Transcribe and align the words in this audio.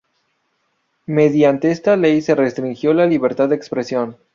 Mediante 1.05 1.69
esta 1.69 1.95
ley 1.95 2.23
se 2.23 2.33
restringió 2.33 2.91
la 2.95 3.05
libertad 3.05 3.49
de 3.49 3.55
expresión. 3.55 4.17